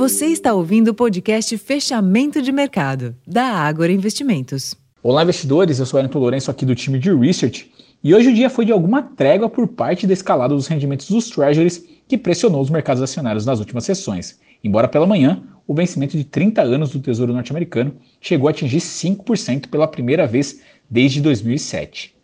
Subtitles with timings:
[0.00, 4.74] Você está ouvindo o podcast Fechamento de Mercado, da Ágora Investimentos.
[5.02, 5.78] Olá, investidores.
[5.78, 7.70] Eu sou o Wellington Lourenço aqui do time de Research.
[8.02, 11.28] E hoje o dia foi de alguma trégua por parte da escalada dos rendimentos dos
[11.28, 14.40] Treasuries que pressionou os mercados acionários nas últimas sessões.
[14.64, 19.68] Embora pela manhã, o vencimento de 30 anos do Tesouro Norte-Americano chegou a atingir 5%
[19.68, 22.16] pela primeira vez desde 2007.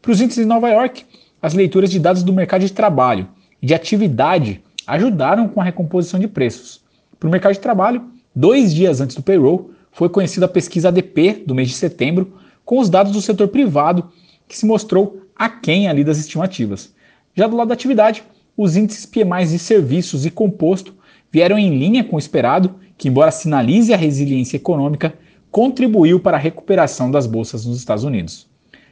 [0.00, 1.04] Para os índices de Nova York,
[1.42, 3.26] as leituras de dados do mercado de trabalho
[3.60, 6.85] e de atividade ajudaram com a recomposição de preços.
[7.18, 11.44] Para o mercado de trabalho, dois dias antes do payroll, foi conhecida a pesquisa ADP
[11.46, 12.34] do mês de setembro,
[12.64, 14.10] com os dados do setor privado,
[14.46, 16.92] que se mostrou aquém ali das estimativas.
[17.34, 18.22] Já do lado da atividade,
[18.56, 20.94] os índices PMI de serviços e composto
[21.30, 25.14] vieram em linha com o esperado, que, embora sinalize a resiliência econômica,
[25.50, 28.46] contribuiu para a recuperação das bolsas nos Estados Unidos.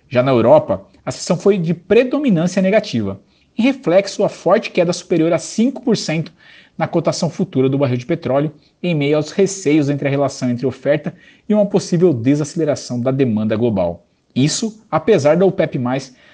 [0.08, 3.20] Já na Europa, a sessão foi de predominância negativa,
[3.56, 6.30] em reflexo a forte queda superior a 5%
[6.76, 8.52] na cotação futura do barril de petróleo,
[8.82, 11.14] em meio aos receios entre a relação entre oferta
[11.48, 14.06] e uma possível desaceleração da demanda global.
[14.34, 15.78] Isso apesar da OPEP+,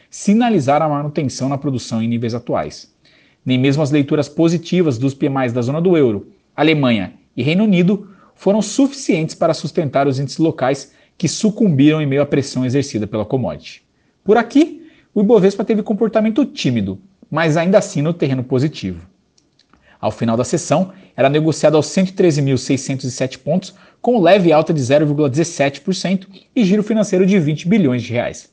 [0.09, 2.91] sinalizar a manutenção na produção em níveis atuais.
[3.45, 8.09] Nem mesmo as leituras positivas dos PMIs da zona do euro, Alemanha e Reino Unido
[8.35, 13.27] foram suficientes para sustentar os índices locais que sucumbiram em meio à pressão exercida pela
[13.27, 13.83] commodity.
[14.25, 16.99] Por aqui, o Ibovespa teve comportamento tímido,
[17.31, 19.07] mas ainda assim no terreno positivo.
[20.01, 26.65] Ao final da sessão, era negociado aos 113.607 pontos, com leve alta de 0,17% e
[26.65, 28.51] giro financeiro de 20 bilhões de reais.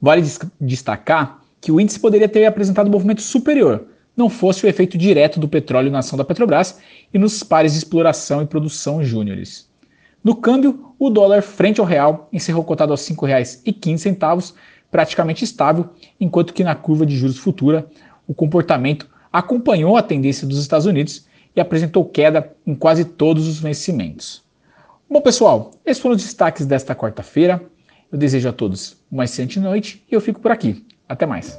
[0.00, 0.22] Vale
[0.60, 5.40] destacar que o índice poderia ter apresentado um movimento superior, não fosse o efeito direto
[5.40, 6.78] do petróleo na ação da Petrobras
[7.14, 9.70] e nos pares de exploração e produção júniores.
[10.22, 14.54] No câmbio, o dólar frente ao real encerrou cotado aos R$ 5,15,
[14.92, 15.88] praticamente estável,
[16.20, 17.86] enquanto que na curva de juros futura
[18.28, 21.26] o comportamento acompanhou a tendência dos Estados Unidos
[21.56, 24.44] e apresentou queda em quase todos os vencimentos.
[25.10, 27.60] Bom, pessoal, esses foram os destaques desta quarta-feira.
[28.10, 30.86] Eu desejo a todos uma excelente noite e eu fico por aqui.
[31.08, 31.58] Até mais.